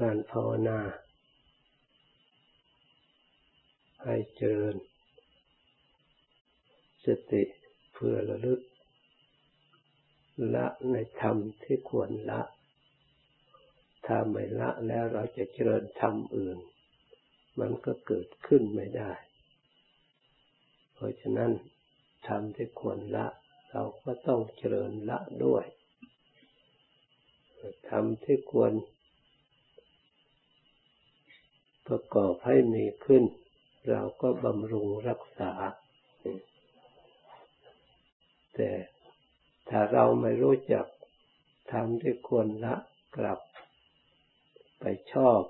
[0.00, 0.80] การภาวนา
[4.04, 4.76] ให้เจริญ
[7.04, 7.42] สติ
[7.92, 8.60] เพื่อระลึก
[10.54, 12.42] ละในธรรมที่ควรละ
[14.06, 16.58] ถ้าไม่ละแล้วเราจะเจริญธรรมอื่น
[17.60, 19.12] มันก็เกิดขึ้นไม่ได้
[20.94, 21.50] เพราะฉะนั้น
[22.28, 23.26] ธรรมที่ควรละ
[23.70, 25.64] เราก็ต้องเจริญละด้วย
[27.88, 28.72] ธรรมที่ควร
[31.86, 33.24] ประกอบให้มีขึ้น
[33.88, 35.52] เราก็บำรุงรักษา
[38.54, 38.70] แต่
[39.68, 40.86] ถ้าเราไม่รู้จัก
[41.72, 42.74] ทำที่ควรละ
[43.16, 43.40] กลับ
[44.80, 45.42] ไปชอบ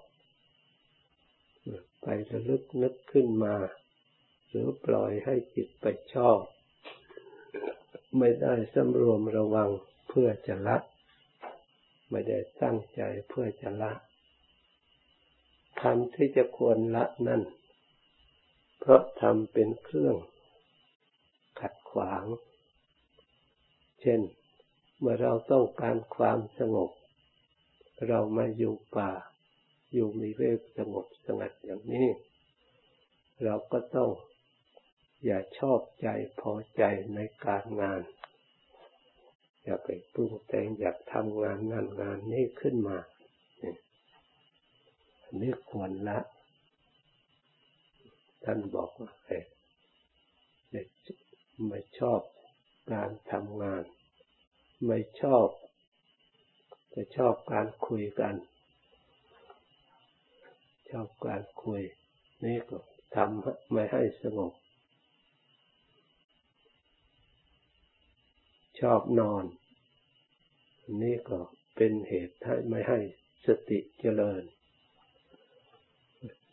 [2.03, 3.55] ไประลึกนึกขึ้นมา
[4.49, 6.39] หรือปล่อยให้จิตไปชอบ
[8.19, 9.71] ไม่ได้สำรวมระวัง
[10.09, 10.77] เพื่อจะละ
[12.11, 13.93] ไม่ได้ตั้งใจเพื่อจะละ
[15.81, 17.43] ธรรมที่จะควรละนั่น
[18.79, 20.17] เพราะธรรมเป็นเครื่อง
[21.61, 22.25] ขัดขวาง
[24.01, 24.21] เช่น
[24.99, 26.91] เมื่อเราต้องการความสงบ
[28.09, 29.13] เรามาอยู่ป่า
[29.93, 32.09] อยู่มีเวกสงบสงัดอย่างนี้
[33.45, 34.11] เราก็ต้อง
[35.25, 36.09] อย่าชอบใจ
[36.41, 36.83] พอใจ
[37.15, 38.03] ในการงาน
[39.63, 42.99] อย่าไปปรุงแต่งอยากทำงานนั่นงานนี้ขึ้นมา
[45.41, 46.19] นี่ควรละ
[48.45, 49.11] ท่านบอกว่า
[50.71, 50.89] เด็ก
[51.69, 52.21] ไม่ชอบ
[52.93, 53.85] การทำงาน
[54.87, 55.49] ไม่ชอบ
[56.95, 58.35] จะชอบการคุยกัน
[60.91, 61.83] ชอบการคุย
[62.45, 62.79] นี่ก็
[63.17, 64.53] ทำไม่ให้สงบ
[68.81, 69.45] ชอบนอน
[71.03, 71.39] นี่ก็
[71.77, 72.99] เป็นเหตุให้ไม่ให้
[73.47, 74.43] สติเจริญ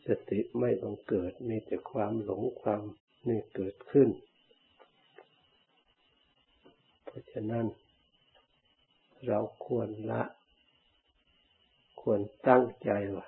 [0.10, 2.82] สติไม่บังเกิดมีแต่ความหลงความ
[3.28, 4.10] นี่เกิดขึ้น
[7.06, 7.66] เพราะฉะนั้น
[9.28, 10.24] เราควรละ
[12.02, 13.28] ควรตั้งใจว่า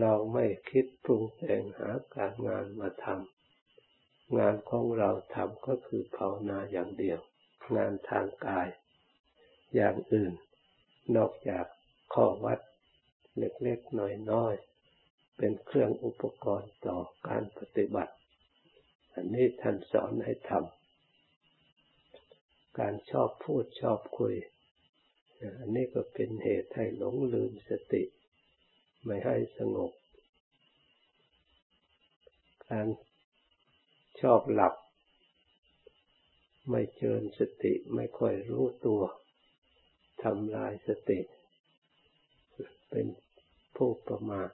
[0.00, 7.18] เราไม่คิดปรุงแต่งหาการงานมาทำงานของเราทำก็คือภาวนาอย่างเดียว
[7.76, 8.68] งานทางกาย
[9.74, 10.32] อย่างอื่น
[11.16, 11.64] นอกจาก
[12.14, 12.58] ข้อวัด
[13.38, 13.98] เล็กๆ
[14.32, 18.14] น้อยๆเป็นเครื่องอุปกรณ์ต่อการปฏิบัติ
[19.14, 24.34] อันนี้ท่านสอนให้ทำการชอบพูดชอบคุย
[25.58, 28.02] อันนี้ก็เป็นเหตุให้หลงลืมสติ
[29.04, 29.92] ไม่ให้สงบ
[32.70, 32.86] การ
[34.20, 34.74] ชอบหลับ
[36.70, 39.02] ไม่เจริญสติไม่ค่อยรู้ตัว
[40.22, 41.20] ทำลายสติ
[42.90, 43.06] เป็น
[43.86, 44.50] ผู้ประมาท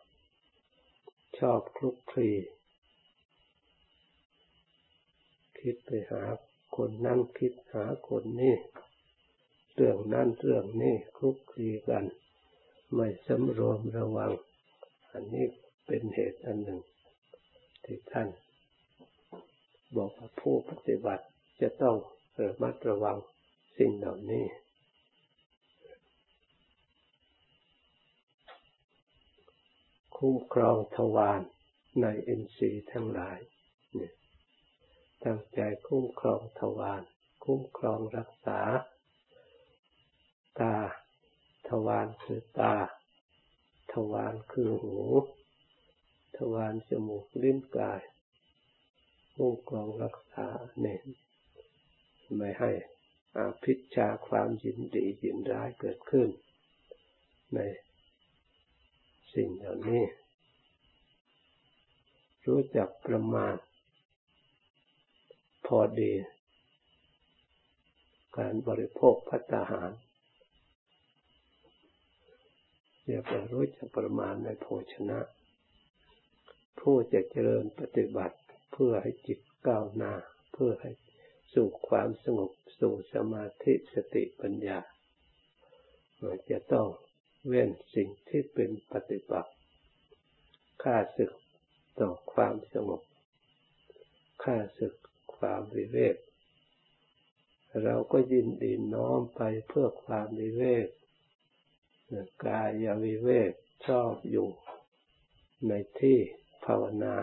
[1.39, 2.31] ชอบคลุกคลี
[5.59, 6.23] คิดไปหา
[6.77, 8.55] คนนั่นคิดหาคนนี้
[9.75, 12.05] เรื่องนั้นเรื่องนี้คลุกคลีกัน
[12.95, 14.33] ไม่สำรวมระวัง
[15.13, 15.47] อันนี้
[15.87, 16.81] เป็นเหตุอันหนึ่ง
[17.85, 18.29] ที่ท่าน
[19.97, 21.25] บอกว่าผู้ปฏิบัติ
[21.61, 21.97] จะต้อง
[22.41, 23.17] ระมัดระวัง
[23.77, 24.45] สิ่งเหล่านี้
[30.25, 31.41] คุ้มครองทวาร
[32.03, 33.39] ในเอ็นซีทั้งหลาย
[35.25, 37.03] ตั้งใจคุ้มครองทวาร
[37.45, 38.61] คุ้มครองรักษา
[40.61, 40.75] ตา
[41.69, 42.75] ทวารคือตา
[43.93, 44.99] ทวารคือหู
[46.37, 48.03] ทวารจมูกลิ้นกาย
[49.35, 50.47] คุ้มครองรักษา
[50.81, 51.03] เนี่ย
[52.37, 52.71] ไม่ให้
[53.37, 56.29] อาพิชาความยินดียินร้ายเกิดขึ้น
[57.55, 57.59] ใน
[59.35, 60.03] สิ่งเหล่านี้
[62.47, 63.55] รู้จักประมาณ
[65.67, 66.13] พอดี
[68.37, 69.91] การบริโภคพัฒหาร
[73.05, 75.19] เรียกว่ารู้จักประมาณในโภชนะ
[76.81, 78.37] ผู้จะเจริญปฏิบัติ
[78.73, 80.13] เพื่อให้จิตก้าวหน้า
[80.53, 80.91] เพื่อให้
[81.55, 82.51] สู่ความสงบ
[82.81, 84.79] สู่สมาธิสติปัญญา
[86.51, 86.89] จะต้อง
[87.47, 89.51] เว้นสิ่งที่เป็นปฏิบัติ
[90.83, 91.33] ค่าศึก
[92.01, 93.03] ต่อความสงบ
[94.43, 94.95] ค่าศึก
[95.37, 96.17] ความวิเวก
[97.85, 100.87] เราก็ยินดีน้อมไปเพื่อความวิเวก
[102.45, 103.53] กายวิเวก
[103.87, 104.49] ชอบอยู่
[105.69, 106.19] ในที่
[106.65, 107.15] ภาวนา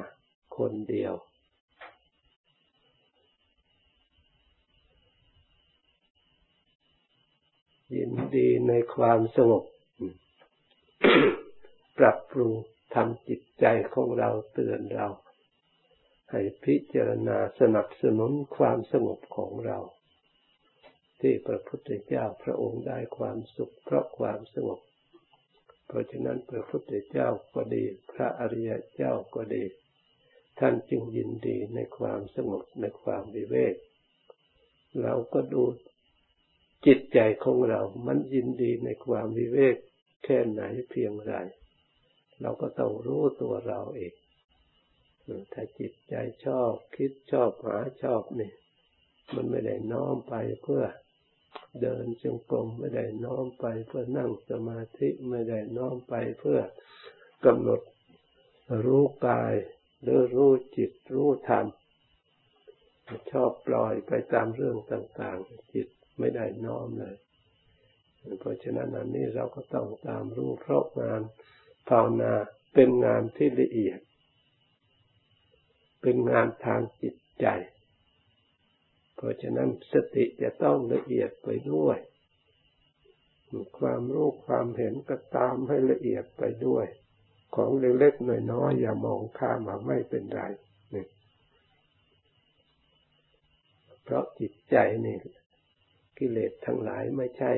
[0.58, 1.14] คนเดียว
[7.96, 9.64] ยินดีในความสงบ
[11.98, 12.54] ปรับปรุง
[12.96, 15.08] ทำจิตใจของเราเตือนเรา
[16.32, 19.78] ให้พิจารณาสนับสนุนความสงบของเรา
[21.20, 24.80] ที่พระพุทธเจ้าพระองค์ได้ความสุขเพราะความสงบ
[25.88, 29.64] เพราะฉะนั้นพระพุทธเจ้าก็ดี พระอริยเจ้าก็ดี
[30.60, 33.76] ท่านจึงยินดีในความสงบในความวิเวก
[35.02, 35.64] เราก็ดู
[36.86, 39.76] จิตใจของเรา มันยินดีในความวิเวก
[40.24, 41.34] แค่ไหนเพียงไร
[42.42, 44.14] เราก็ต้องรู้ตัวเราเอง
[45.54, 48.52] ถ้าจิตใจชอบคิดชอบหาชอบนี่
[49.36, 50.84] มันไม่ได้น้อมไปเพื่อ
[51.82, 56.60] เดินจงกรมไม่ได้น้อมไปเพื่อนั่งสมาธิไม่ได้น้อมไปเพื่อ
[57.46, 57.82] กำหนด
[58.86, 59.54] รู้กาย
[60.02, 61.66] หรือรู้จิตรู้ธรรม
[63.32, 65.88] ชอบปล่อยไปตามเรื่องต่างๆ จิต
[66.20, 67.16] ไม่ได้น้อมเลย
[68.40, 71.22] เพราะฉะนั้นอันนี้เราก็ต้องตามรู้เพราะงาน
[71.90, 72.34] ภาวนา
[72.74, 74.00] เป็นงานที่ละเอียด
[76.02, 77.48] เป็นงานทางจิตใจ
[79.16, 81.98] เพราะฉะนั้นสติจะต้องละเอียดไปด้วย
[83.80, 86.86] ความรู้ความเห็นก็ตามให้ละเอียดไปด้วย
[87.56, 90.42] ของเล็กๆน้อยๆอย่ามองข้ามมาไม่เป็นไร
[90.94, 91.06] นี่
[94.04, 94.76] เพราะจิตใจ
[95.06, 95.18] นี่
[96.18, 97.52] กิเลสทั้งหลายไม่ใช่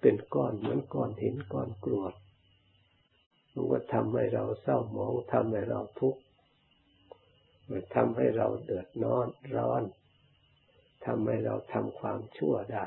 [0.00, 2.14] เป็นก้อนเหมือนก้อนหินก้อนกรวด
[3.56, 6.20] มันก็ทำให้เราเศร้าหมองทำให้เราทุกข์
[7.70, 9.26] มันทำให้เราเดือดร้อน
[9.56, 9.82] ร้อน
[11.06, 12.84] ทำให้เราทำความชั่วได้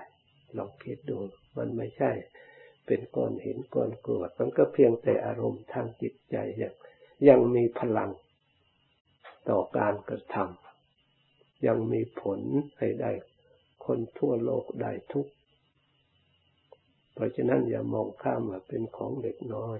[0.57, 1.17] ลองคิดดู
[1.57, 2.11] มันไม่ใช่
[2.85, 6.73] เป็นก้อนหินก้อนกรวดมันก็เพียงแต่อารมณ์ทางจิตใจยัง
[7.27, 8.11] ยังมีพลัง
[9.49, 12.39] ต่อการกระทำยังมีผล
[12.77, 13.11] ให้ได้
[13.85, 15.27] คนทั่วโลกได้ทุก
[17.13, 19.77] เพราะฉะนั้นอย่ามองข้ามว่าเป็นของเด็กน้อย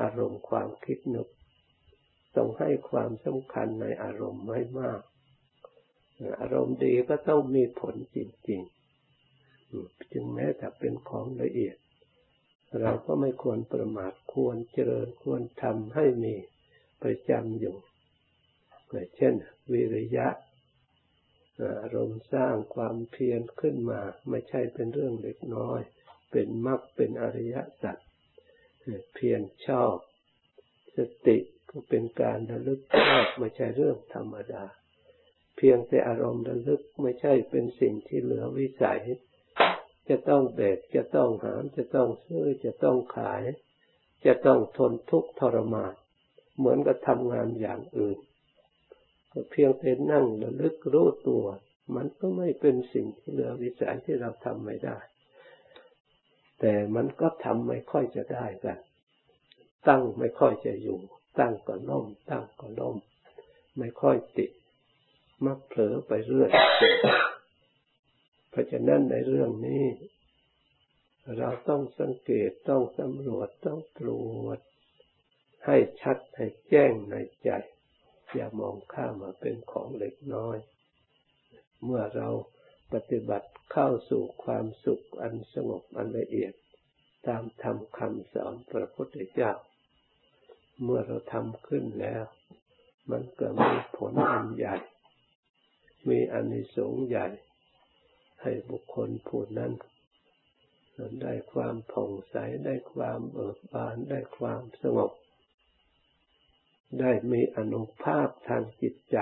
[0.00, 1.28] อารมณ์ความคิดนึก
[2.36, 5.00] ต้องให้ความสำคัญในอารมณ์ไม่มาก
[6.40, 11.76] อารมณ์ดีก็ต้องมีผลจริงๆ จึงแม้แต่เป็นของละเอียด
[12.80, 16.34] เราก็ไม่ควรประมาทควรเจริญควรทำให้มี
[17.02, 17.76] ประจำอยู่
[19.16, 19.34] เช่น
[19.72, 20.28] วิริยะ
[21.82, 24.00] อารมณ์สร้างความเพียรขึ้นมา
[24.30, 25.80] ไม่ใช่เป็นเรื่องเล็กน้อย
[26.30, 27.96] เป็นมรรคเป็นอริยสัจ
[29.14, 29.94] เพียรชอบ
[30.96, 31.38] สติ
[31.70, 34.64] ก็เป็นการระลึกชอบไม่ใช่เรื่องธรรมดา
[35.56, 39.02] เพียงแต่อารมณ์ระลึกไม่ใช่เป็นสิ่งที่เหลือวิสัย
[40.08, 43.42] จะต้องแบกจะต้องหามจะต้องซื้อจะต้องขาย
[44.26, 45.94] จะต้องทนทุกข์ทรมาน
[46.58, 48.18] เหมือนกับทำงานอย่างอื่น
[49.32, 51.44] ก็เพียงแต่นั่งระลึกรู้ตัว
[51.94, 54.98] มันก็ไม่เป็นสิ่งที่เหลือวิสัยที่เราทำไม่ได้
[56.60, 58.78] แต่มันก็ทำไม่ค่อยจะได้กัน
[59.88, 61.00] ตั้งไม่ค่อยจะอยู่
[61.38, 62.96] ตั้งก็ล่มตั้งก็ล่ม
[63.78, 64.50] ไม่ค่อยติด
[65.44, 66.50] มักเผลอไปเรื่อย
[68.50, 69.84] เพราะฉะนั้นในเรื่องนี้
[71.38, 74.10] เราต้องสังเกตต้องสำรวจต้องตร
[74.42, 74.58] วจ
[75.66, 77.14] ให้ชัดให้แจ้งใน
[77.44, 77.50] ใจ
[78.34, 80.56] อย่ามองข้ามมาเป็นของเล็กน้อย
[81.84, 82.28] เมื่อเรา
[82.92, 86.52] ปฏิบัติ เข้าสู่ความสุขอันสงบอันละเอียด
[87.26, 89.52] ตามธรรมคำสอนพระพุทธเจ้า
[90.82, 92.24] เมื่อเราทำขึ้นแล้ว
[93.10, 94.76] มันก็มีผลอันใหญ่
[96.08, 97.28] มีอานิสงส์ใหญ่
[98.42, 99.72] ให้บุคคลผู้นั้น
[101.22, 105.12] ได้ความผ่องใสได้ความเบิกบานได้ความสงบ
[107.00, 109.18] ได้มีอนุภาพทางจิตใจ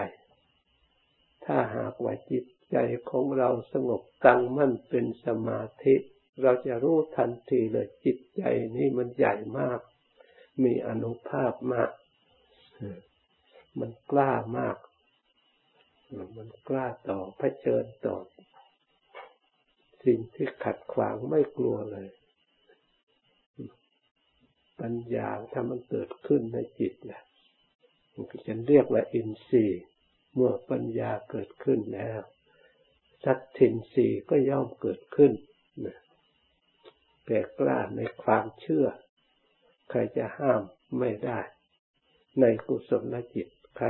[1.45, 2.79] ถ้าหากว่าจิต ใจ
[3.11, 5.95] ของเราสงบตั้งมั่นเป็นสมาธิ
[6.43, 8.43] เราจะรู้ทันทีเลยจิตใจ
[8.77, 9.81] นี่มันใหญ่มาก
[10.63, 11.91] มีอนุภาพมาก
[13.81, 14.77] มันกล้ามาก
[16.37, 18.17] มันกล้าต่อเผชิญต่อ
[20.05, 22.09] สิ่งที่ขัดขวางไม่กลัวเลย
[24.81, 27.23] ปัญญาถ้ามันเกิดขึ้นในจิตแหละ
[28.15, 29.83] มันจะเรียกว่าอินทรีย์
[30.35, 32.21] เมื่อปัญญาเกิดขึ้นแล้ว
[33.25, 35.33] สัตถินสีก็ย่อมเกิดขึ้น
[37.27, 38.87] แก่กล้าในความเชื่อ
[39.91, 40.63] ใครจะห้าม
[40.99, 41.41] ไม่ได้
[42.41, 43.87] ในกุศลจิต ใคร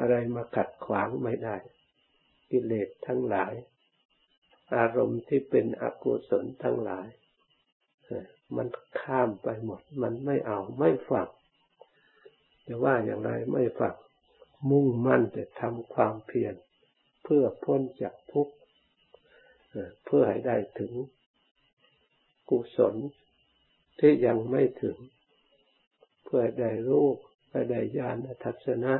[0.00, 1.56] อะไรมาขัดขวางไม่ได้
[2.50, 3.52] กิเลสทั้งหลาย
[4.76, 7.08] อารมณ์ที่เป็นอกุศลทั้งหลาย
[8.56, 8.66] มัน
[9.00, 11.28] ข้ามไปหมด มันไม่เอาไม่ฝัง
[12.66, 13.96] จะว่าอย่างไรไม่ฝัง
[14.70, 16.54] มุ่งมั่นแต่ทำความเพียร
[17.22, 18.54] เพื่อพ้นจากทุกข์
[20.04, 20.92] เพื่อให้ได้ถึง
[22.48, 22.94] กุศล
[23.98, 24.96] ที่ยังไม่ถึง
[26.24, 27.06] เพื่อได้รู้
[27.70, 28.94] ได้ญาณทัศนะ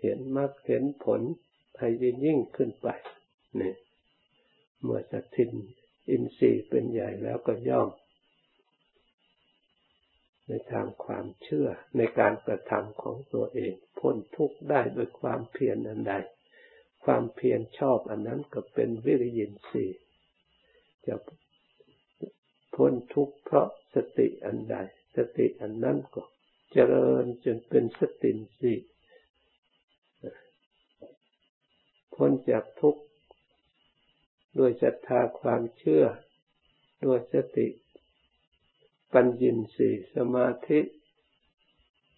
[0.00, 1.20] เห็นมรรคเห็นผล
[1.78, 1.88] ให้
[2.24, 2.88] ยิ่งขึ้นไป
[3.60, 3.74] นี่
[4.82, 5.52] เมื่อสติน
[6.10, 7.90] อินทรีย์เป็นใหญ่แล้วก็ย่อม
[10.46, 16.14] ในทางความเชื่อในการกระทำของตัวเอง พ้นทุกข์ได้โดยความเพียรอันใด
[17.04, 20.00] ความเพียรชอบอันนั้นก็เป็นวิริยินทรีย์
[21.06, 21.14] จะ
[22.74, 24.76] พ้นทุกข์เพราะสติอันใด
[25.16, 26.22] สติอันนั้นก็
[26.72, 28.74] เจริญจนเป็นสตินสี
[32.14, 33.02] พ้นจากทุกข์
[34.58, 36.04] ด้วยศรัทธาความเชื่อ
[37.04, 37.66] ด้วยสติ
[39.12, 40.80] ปัญญินสีสมาธิ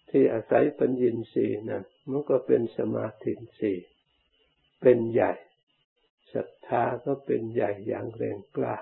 [0.09, 3.73] ที่อาศัยปัญญินสีนั้นมันก็เป็นสมาธินสี
[4.81, 5.33] เป็นใหญ่
[6.33, 8.75] ศรัทธาก็เป็นใหญ่อย่างแรงกล้า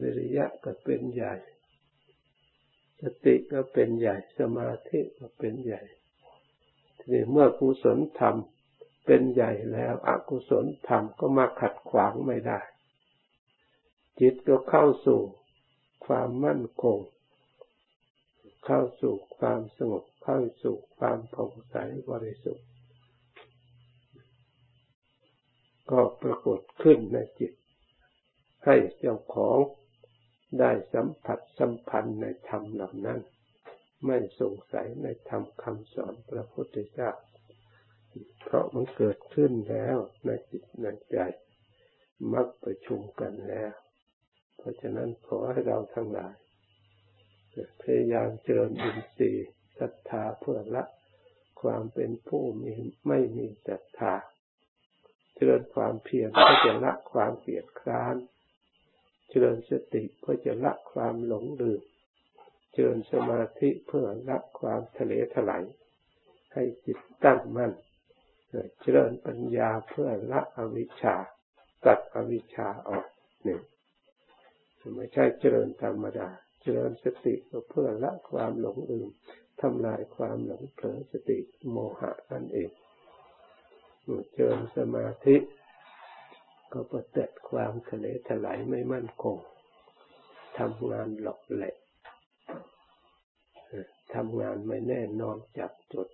[0.00, 1.34] วิริยะก็เป็นใหญ่
[3.00, 5.82] สติก็เป็นใหญ่ สมาธิก็เป็นใหญ่
[6.98, 8.36] ทีนี้เมื่อกุศลธรรม
[9.06, 12.60] เป็นใหญ่แล้วอกุศลธรรมก็มาขัดขวางไม่ได้
[14.20, 15.20] จิตก็เข้าสู่
[16.06, 16.98] ความมั่นคง
[18.66, 21.76] เข้าสู่ความสงบเข้าสู่ความผ่องใส
[22.10, 22.66] บริสุทธิ์
[25.92, 27.52] ก็ปรากฏขึ้นในจิต
[28.64, 29.58] ให้เจ้าของ
[30.60, 33.20] ได้สัมผัสสัมพันธ์ในธรรมเหล่านั้น
[34.06, 37.10] ไม่สงสัยในธรรมคำสอนพระพุทธเจ้า
[38.42, 41.18] เพราะมันเกิดขึ้นแล้วในจิตในใจ
[42.32, 43.72] มักประชุมกันแล้ว
[44.56, 46.36] เพราะฉะนั้นขอให้เราทั้งหลาย
[47.82, 50.84] พยายามเจริญอินทรีย์ศรัทธาเพื่อละ
[51.62, 52.74] ความเป็นผู้มี
[53.08, 54.14] ไม่มีศรัทธา
[55.44, 58.16] จริญความเพียรเพื่อจะละความเกลียดคร้าน
[59.28, 61.80] เจริญสติเพื่อจะละความหลงลืม
[62.72, 65.64] เจริญสมาธิเพื่อละความทะเลถลาย
[66.52, 67.72] ให้จิตตั้งมั่น
[68.80, 71.16] เจริญปัญญาเพื่อละอวิชชา
[71.84, 73.06] ตัดอวิชชาออก
[73.46, 73.58] นี่
[74.96, 76.28] ไม่ใช่เจริญธรรมดา
[76.62, 77.34] เจริญสติ
[77.70, 79.08] เพื่อละความหลงลืม
[79.60, 81.38] ทำลายความหลงเผลอสติ
[81.70, 82.70] โมหะนั่นเอง
[84.32, 85.36] เจริญสมาธิ
[86.72, 89.36] ก็ประเด็ดความทะเลถลายไม่มั่นคง
[90.58, 91.76] ทำงานหลอกแหลก
[94.14, 96.08] ทำงานไม่แน่นอนจับจุด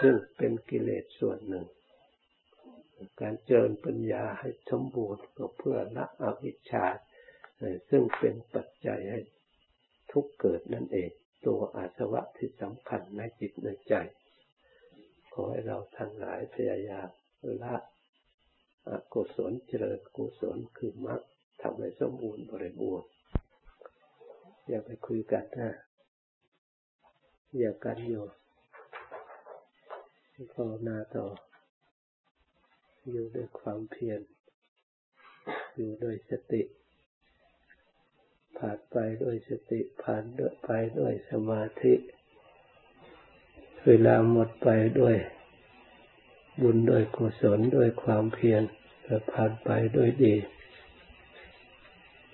[0.00, 1.66] ซึ่งเป็นกิเลสส่วนหนึ่ง
[3.20, 6.84] การเจริญปัญญาให้สมบูรณ์ก็เพื่อละอวิชชา
[7.90, 9.20] ซึ่งเป็นปัจจัยให้
[10.12, 11.10] ทุกเกิดนั่นเอง
[11.46, 13.94] ตัวอาสวะที่สำคัญในจิตในใจ
[15.32, 17.08] ขอให้เราทั้งหลายพยายาม
[17.62, 17.76] ละ
[18.88, 21.20] อกุศลเจริญกุศลคือมรรค
[21.62, 23.08] ทำให้สมบูรณ์บริบูรณ์
[24.68, 25.70] อย่าไปคุยกันนะ
[27.58, 28.24] อย่ากันอยู่
[30.54, 31.26] ภาวนาต่อ
[33.10, 34.20] อยู่ด้วยความเพียร
[35.74, 36.62] อยู่ด้วยสติ
[38.58, 40.22] ผ่านไปด้วยสติผ่าน
[40.64, 41.94] ไปด้วยสมาธิ
[43.86, 44.68] เวลาหมดไป
[45.00, 45.16] ด้วย
[46.62, 48.62] บุญด้วยกุศลด้วยความเพียร
[49.04, 50.34] และผ่านไปด้วยดี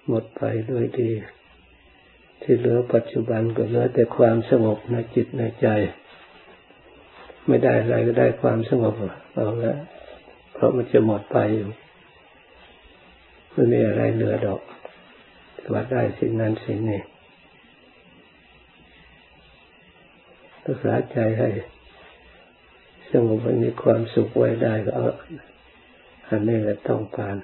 [0.06, 1.12] หมดไปด้วยดี
[2.42, 5.68] ที่เหลือปัจจุบันก็เหลือแต่ความสงบในจิตในใจ
[7.46, 8.94] ไม่ได้อะไรก็ได้ความสงบ
[9.34, 9.76] เอาละ
[10.52, 11.70] เพราะมันจะหมดไปอยู่
[13.52, 14.60] ไม่มีอะไรเหลือดอก
[15.72, 17.00] ว่าได้สิ่งนั้นสิ่งนี้
[20.64, 21.48] รักษาใจให้
[23.10, 25.06] สงบมีความสุขไว้ได้ก็เอา
[26.28, 27.36] อันนี้แหละต้องการ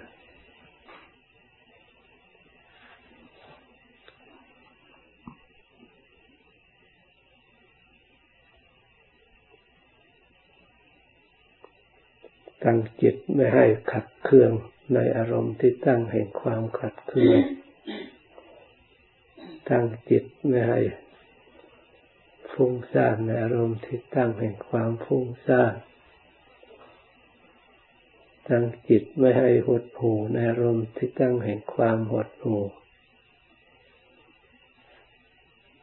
[12.64, 14.50] ตั้งจิตไม่ให้ขัดเคือง
[14.94, 17.38] ในอารมณ์ที่ตั้งแห่งความขัดเคือง
[19.70, 20.80] ตั้งจิตไม่ให้
[22.52, 25.74] ฟุ้งซ่านในอารมณ์ที่ตั้งแห่งความฟุ้งซ่าน
[28.48, 32.58] ตั้งจิตไม่ให้หดหูในอารมณ์ที่ตั้งแห่งความหดหู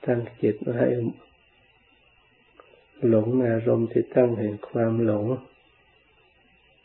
[0.06, 0.90] ตั้งจิตไม่ให้
[3.08, 5.26] หลงในอารมณ์ที่ตั้งแห่งความหลง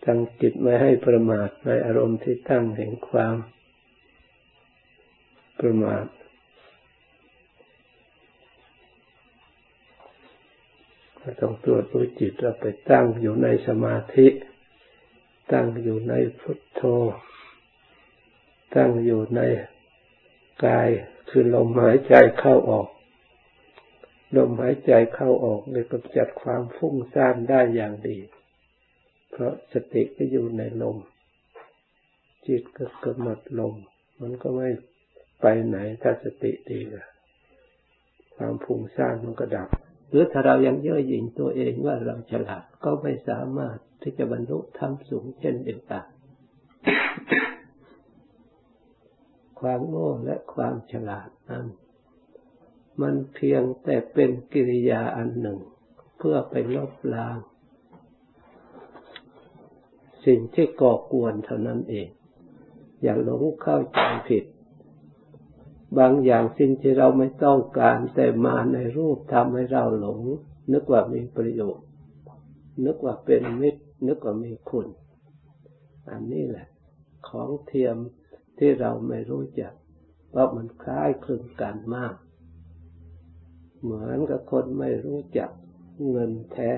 [0.05, 3.35] ตั้งจิตไม่ให้ประมาทในอารมณ์ที่ตั้งแห่งความ
[5.61, 6.07] ประมาท
[11.41, 14.27] ต้องตรวจดูจิตเราไปตั้งอยู่ในสมาธิ
[15.53, 16.83] ตั้งอยู่ในพุทโธ
[18.75, 19.41] ตั้งอยู่ใน
[20.67, 20.89] กาย
[21.29, 22.89] คือลมหายใจเข้าออก
[24.37, 28.19] ลมหายใจเข้าออกเลยกำจัดความฟุ้งซ่านได้อย่างดี
[29.31, 30.97] เพราะสติก็อยู่ในลม
[32.47, 33.75] จิตก็กำหนดลม
[34.21, 34.69] มันก็ไม่
[35.41, 36.79] ไปไหนถ้าสติดี
[38.37, 39.69] ความฟุ้งซ่านมันก็ดับ
[40.17, 46.05] รือถ้าเรายังเย่อหยิ่งตัวเองว่าเราฉลาดก็ไม่สามารถที่จะบรรลุธรรมสูงเช่นเดียวกัน
[49.61, 51.67] ความโง่และความฉลาดนั้น
[53.01, 55.59] มันเพียงแต่เป็นกิริยาอันหนึ่ง
[56.19, 57.39] เพื่อไปลบล้าง
[60.27, 62.09] สิ่งที่ก่อกวนเท่านั้นเอง
[63.03, 64.45] อย่าหลงเข้าใจผิด
[65.99, 70.21] บางอย่างสิ่งที่เราไม่ต้องการแต่มาในรูปทำให้เราหลง
[70.73, 71.87] นึกว่ามีประโยชน์
[72.85, 74.89] นึกว่าเป็นมิตร นึกว่ามีคุณ
[76.11, 76.69] อันนี้แหละ
[77.29, 77.97] ของเทียม
[78.59, 79.73] ที่เราไม่รู้จัก
[80.31, 82.15] เพรามันคล้ายคลึงกันมาก
[83.83, 85.51] เหมือนกับคนไม่รู้จัก
[86.11, 86.73] เงินแท้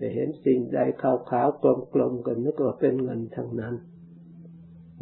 [0.00, 1.62] จะเห็นสิ่งใดขาวๆ
[1.94, 3.74] กลมๆกันนึกว่าเป็นเงินทั้งนั้น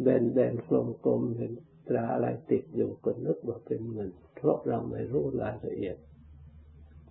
[0.01, 1.53] แบนๆกลมๆเห็น
[1.87, 5.97] ตราอะไรติดอยู่ก็นึกว่าเป็นเงิน เพราะเราไม่รู้รายละเอียด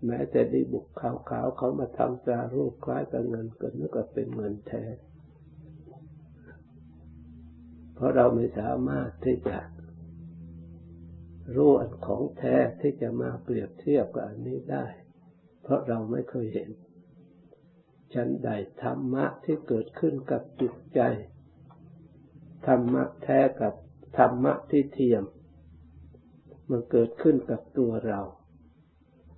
[0.07, 4.85] แม้แต่ดีบุกขาวๆเขามาทำตรารูปคล้ายกับเงินก็นึกว่าเป็นเงินแท้
[7.95, 9.59] เพราะเราไม่สามารถที่จะ
[11.57, 14.87] รู้อันของแท้ที่จะมาเปรียบเทียบกับอันนี้ได้
[15.63, 16.71] เพราะเราไม่เคยเห็น
[18.15, 18.51] ฉันใด
[18.83, 21.01] ธรรมะที่เกิดขึ้นกับจิตใจ
[22.67, 23.75] ธรรมะแท้กับ
[24.17, 25.25] ธรรมะที่เทียม
[26.71, 28.21] มันเกิดขึ้นกับตัวเรา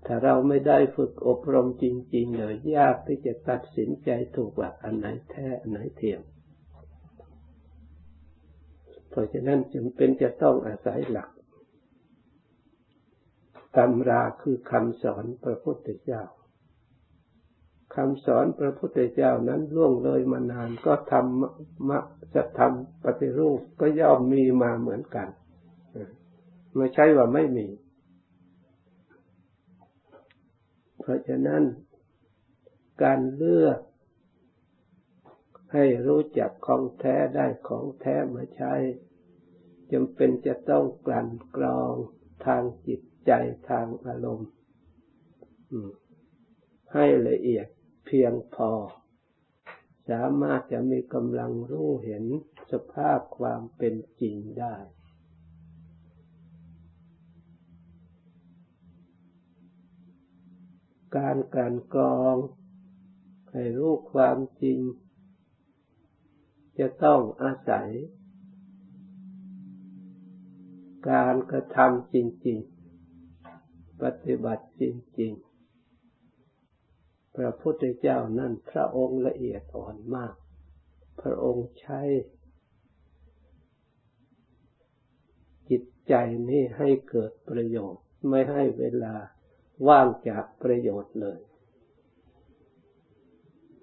[0.07, 6.21] ถ้าเราไม่ได้ฝึกอบรมจริงๆเลยยากที่จะตัดสินใจถูกว่าอันไหนแท้อันไหนเทียม
[9.11, 11.31] เพราะฉะนั้นจึงเป็นจะต้องอาศัยหลัก
[13.77, 16.23] ตำราคือคำสอนพระพุทธเจ้า
[17.95, 21.99] คำสอนพระพุทธเจ้านั้นล่วงเลยมานาน ก็ทำมะ
[22.35, 25.29] จะทำปฏิรูปก็ย่อมมีมาเหมือนกัน
[26.77, 27.69] ไม่ใช่ว่าไม่มี
[31.01, 31.63] เพราะฉะนั้น
[33.03, 33.79] การเลือก
[35.73, 38.73] ให้รู้จักของแท้ได้ของแท้มาใช้
[39.93, 41.95] จำเป็นจะต้องกลั่นกรอง
[42.47, 43.33] ทางจิตใจ
[43.71, 44.51] ทางอารมณ์
[46.95, 47.67] ให้ละเอียด
[48.05, 48.71] เพียงพอ
[50.11, 52.25] สามารถจะมีกำลังรู้เห็น
[52.73, 54.77] สภาพความเป็นจริงได้
[61.17, 62.37] การการกรอง
[63.51, 64.79] ให้รู้ความจริง
[66.79, 67.89] จะต้องอาศัย
[71.11, 72.59] การกระทำจริง
[73.31, 74.83] ๆ ปฏิบัติจ
[75.21, 75.54] ริง ๆ
[77.37, 80.35] พระพุทธเจ้านั่นพระองค์ละเอียดอ่อนมาก
[81.21, 82.01] พระองค์ใช้
[85.71, 86.15] จิตใจ
[86.49, 89.15] นี้ให้เกิดประโยชน์ไม่ให้เวลา
[89.89, 91.41] ว่างจากประโยชน์เลย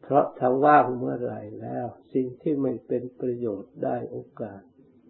[0.02, 4.62] เพราะถ้าว่างเมื่อไหร่แล้ว สิ่งที่ไม่เป็นประโยชน์ได้โอกาส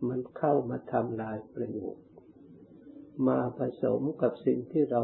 [0.08, 2.06] มันเข้ามาทำลายประโยชน์
[3.28, 5.02] มาผสมกับสิ่งที่เรา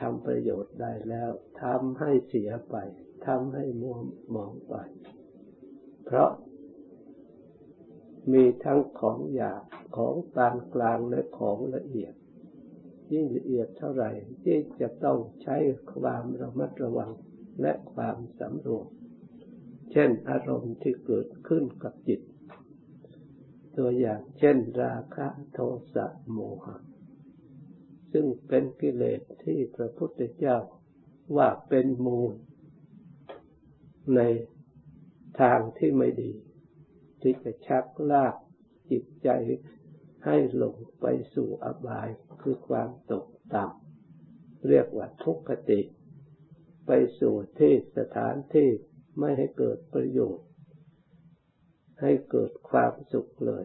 [0.00, 1.30] ทำประโยชน์ได้แล้ว
[1.62, 2.76] ทำให้เสียไป
[3.26, 3.98] ทำให้มัว
[4.34, 4.74] มองไป
[6.04, 6.30] เพราะ
[8.32, 9.62] มีทั้งของหยาบ
[9.96, 12.14] ของปานกลางและของละเอียด
[13.12, 14.10] ยิ่งละเอียดเท่าไหร่
[14.42, 15.56] ที่จะต้องใช้
[15.92, 17.10] ความระมัดระวัง
[17.60, 18.86] และความสำรวม
[19.92, 22.20] เช่นอารมณ์ที่เกิดขึ้นกับจิต
[23.76, 25.58] ตัวอย่างเช่นราคะโท
[25.94, 26.93] สะโมหะ
[28.16, 30.58] ซึ่งเป็นกิเลสที่พระพุทธเจ้า
[31.36, 32.34] ว่าเป็นมูล
[34.16, 34.20] ใน
[35.40, 36.32] ทางที่ไม่ดี
[37.20, 38.34] ที่จะชักลาก
[38.90, 39.28] จิตใจ
[40.24, 42.08] ให้หลงไปสู่อบาย
[42.42, 45.80] คือความตกต่ำเรียกว่าทุกขติ
[46.86, 48.68] ไปสู่ที่สถานที่
[49.18, 50.48] ไม่ให้เกิดประโยชน์
[52.00, 53.64] ให้เกิดความสุขเลย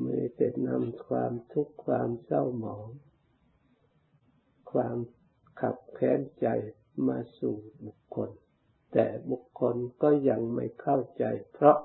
[0.00, 2.86] ไม่แต่นำความทุกข์ความเศร้าหมอง
[4.72, 4.96] ความ
[5.60, 6.46] ขับแค้นใจ
[7.06, 8.30] มาสู่บุคคล
[8.92, 11.78] แต่บุคคลก็ยังไม่เข้าใจ เพราะ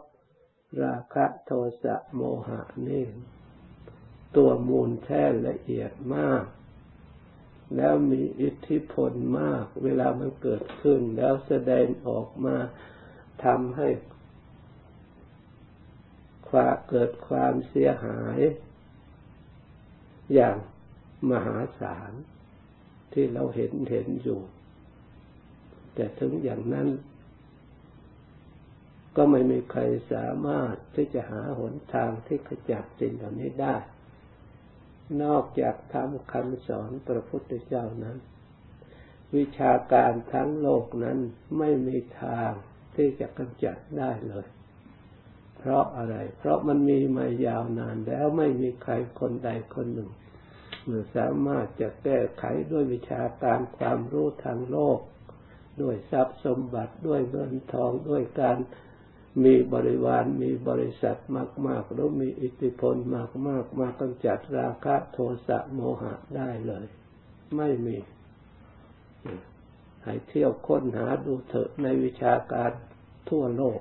[0.84, 1.52] ราคะโท
[1.84, 3.06] สะโมหะนี่
[4.36, 6.46] ตัวมูลแท้ละเอียดมาก
[7.76, 12.56] แล้วมีอิทธิพลมาก เวลามันเกิดขึ้นแล้วแสดงออกมา
[13.44, 13.88] ทำให้
[16.54, 18.40] ความเกิดความเสียหาย
[20.34, 20.58] อย่าง
[21.32, 22.12] มหาศาล
[23.14, 24.42] ที่เราเห็นเห็นอยู่
[25.94, 26.88] แต่ถึงอย่างนั้น
[29.16, 29.82] ก็ไม่มีใคร
[30.14, 33.76] สามารถที่จะหาหนทางที่ขจัดสิ่งเหล่านี้ได้
[35.24, 38.18] นอกจากทำคำสอนพระพุทธเจ้านั้น
[39.36, 41.18] วิชาการทั้งโลกนั้น
[41.58, 42.52] ไม่มีทาง
[42.96, 44.48] ที่จะกำจัดได้เลย
[45.66, 50.12] เพราะอะไร เพราะมันมีมายาวนานแล้วไม่มีใครคนใดคนหนึ่ง
[51.16, 55.00] สามารถจะแก้ไขด้วยวิชาการความรู้ทางโลก
[55.82, 58.58] ด้วยทรัพย์สมบัติด้วยเงินทองด้วยการ
[59.44, 61.18] มีบริวารมีบริษัท
[61.68, 63.50] มาก ๆ หรือมีอิทธิพลมากๆม
[63.80, 66.86] มากำจัดราคะโทสะโมหะได้เลย
[67.58, 67.98] ไม่มี
[70.04, 72.72] ให้เที่ยวค้นหาดูเถอะในวิชาการ
[73.30, 73.80] ทั่วโลก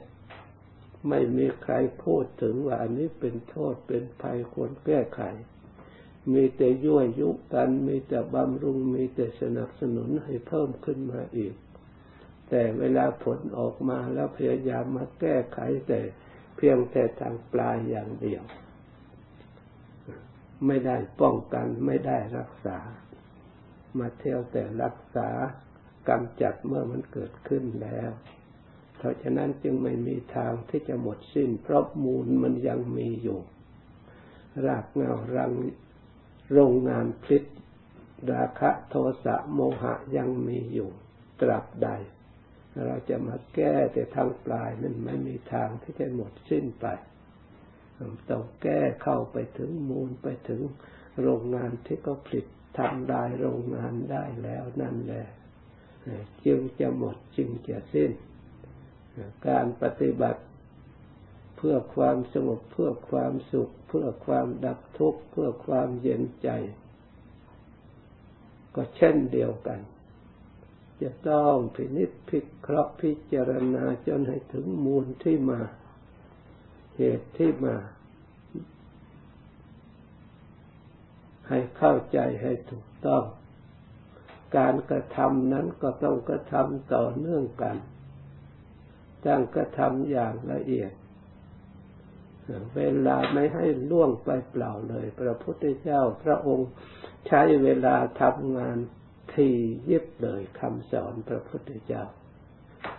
[1.08, 5.22] ไม่มีใครพูดถึงว่าอันนี้เป็นโทษเป็นภัยควรแก้ไข
[6.32, 11.54] มีแต่ยั่วยุกัน มีแต่บำรุง มีแต่สนับสนุนให้เพิ่มขึ้นมาอีก
[12.48, 16.00] แต่เวลาผลออกมาแล้วพยายามมาแก้ไขแต่
[16.56, 18.42] เพียงแต่ทางปลายอย่างเดียว
[20.66, 22.78] ไม่ได้ป้องกันไม่ได้รักษา
[23.98, 25.28] มาเที่ยวแต่รักษา
[26.08, 28.10] กำจัดเมื่อมันเกิดขึ้นแล้ว
[29.02, 33.40] เพราะฉะนั้นจึงไม่มีทางที่จะหมดสิ้น เพราะมูลมันยังมีอยู่
[34.66, 35.52] รากเงารัง
[36.52, 37.42] โรงงานพิษ
[38.32, 40.90] ราคะโทสะโมหะยังมีอยู่
[41.40, 41.88] ตราบใด
[42.86, 46.86] เราจะมาแก้แต่ทางปลายนั้นไม่มีทางที่จะหมดสิ้นไป
[48.28, 50.60] ต้องแก้เข้าไปถึงมูลไปถึง
[51.20, 52.46] โรงงานที่ก็ผลิต
[52.78, 55.26] ทำลายโรงงานได้แล้วนั่นแหละ
[56.46, 58.12] จึงจะหมดจึงจะสิ้น
[59.48, 60.42] การปฏิบัติ
[61.56, 66.48] เพื่อความสงบเพื่อความสุข เพื่อความดับทุกข์เพื่อความเย็นใจ
[68.74, 69.80] ก็เช่นเดียวกัน
[71.02, 75.60] จะต้องพินิจพิเคราะห์พิจารณาจนให้ถึงมูลที่มา
[76.96, 77.76] เหตุที่มา
[81.48, 83.24] ให้เข้าใจให้ถูกต้อง
[84.56, 87.76] การกระทำนั้นก็ต้องกระทำต่อเนื่องกัน
[89.26, 90.92] ตั้งกระทำอย่างละเอียด
[92.76, 96.68] เวลาไม่ให้ล่วงไปเปล่าเลย พระพุทธเจ้าพระองค์
[97.26, 98.78] ใช้เวลาทำงาน
[99.34, 99.48] ที
[99.88, 102.04] ยิบเลยคำสอนพระพุทธเจ้า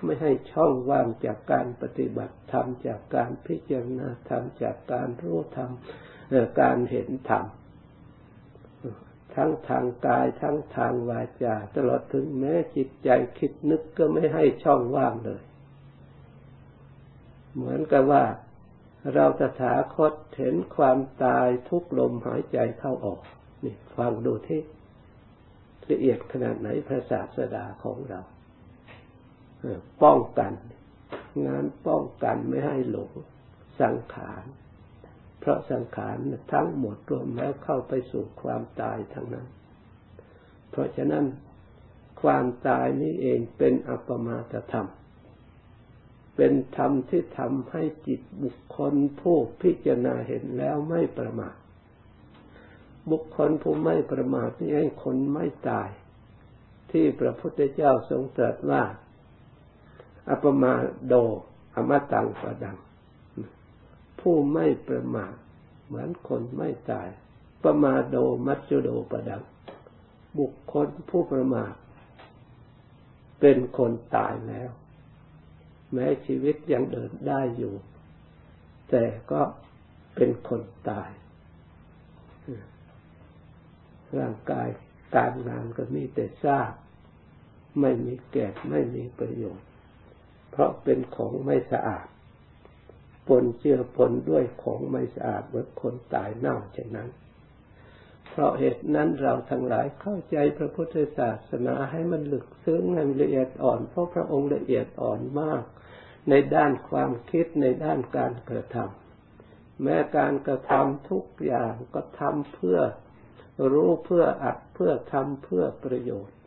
[0.04, 5.72] ไม่ให้ช่องว่างจากการปฏิบัติธรรมจากการพิจารณาธรรมจากการรู้ธรรม
[6.62, 7.46] การเห็นธรรม
[9.36, 13.10] ทั้งทางกายทั้งทางวาจาตลอดถึงแม้จิตใจ
[13.40, 15.42] คิดนึกก็ไม่ให้ช่องว่างเลย
[17.56, 18.24] เหมือนกับว่า
[19.13, 23.20] เราตถาคตเห็นความตายทุกลมหายใจเข้าออก
[23.63, 24.62] นี่ฟังดูที่
[25.92, 28.22] ละเอียดขนาดไหนพระศาสดาของเรา
[30.04, 30.54] ป้องกัน
[31.48, 33.12] งานป้องกันไม่ให้หลง
[33.82, 34.44] สังขาร
[35.39, 36.18] เพราะสังขาร
[36.54, 39.48] ทั้งหมดรวมแล้วเข้าไปสู่ความตายทั้งนั้น
[40.70, 41.26] เพราะฉะนั้น
[42.22, 44.89] ความตายนี้เองเป็นอัปมาตธรรม
[46.36, 51.56] เป็นธรรมที่ทำให้จิตบุคคลผู้พิจารณาเห็นแล้วไม่ประมาท
[53.12, 55.89] บุคคลผู้ไม่ประมาทนี่ให้คนไม่ตาย
[56.91, 58.84] ที่พระพุทธเจ้าทรงตรัสว่า
[60.30, 60.74] อัปมา
[61.08, 61.13] โด
[61.76, 62.78] อมตังปดัง
[64.19, 65.34] ผู้ไม่ประมาท
[65.86, 67.08] เหมือนคนไม่ตาย
[67.63, 68.15] ประมาโด
[68.46, 69.43] มัจจุโดปดัง
[70.39, 71.74] บุคคลผู้ประมาท
[73.39, 74.69] เป็นคนตายแล้ว
[75.94, 77.74] แม้ชีวิตยังเดินได้อยู่
[78.90, 79.42] แต่ก็
[80.16, 81.10] เป็นคนตาย
[84.18, 84.68] ร่างกาย
[85.16, 86.72] การงานก็มีแต่ซาก
[87.82, 89.68] ไม่มีแก่ไม่มีประโยชน์
[90.52, 92.08] เพราะเป็นของไม่สะอาด
[93.28, 97.10] ปนเจือปนด้วยของไม่สะอาดเหมือนคนตายเน่าเช่นนั้น
[98.30, 105.64] เพราะเหตุนั้นเราทั้งหลายเข้าใจพระพุทธศาสนาให้มันลึกซึ้งให้ละเอียดอ่อน เพราะพระองค์ละเอียดอ่อนมาก
[106.30, 112.80] ในด้านความคิดในด้านการกระทำแม้การกระทำทุกอย่างก็ทำเพื่อ
[113.72, 116.38] รู้เพื่ออัดเพื่อทำเพื่อประโยชน์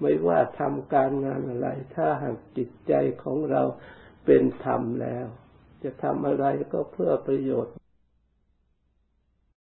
[0.00, 3.62] ไม่ว่าทำการงานอะไร ถ้าหากจิตใจของเรา
[4.24, 5.26] เป็นธรรมแล้ว
[5.82, 7.72] จะทำอะไรก็เพื่อประโยชน์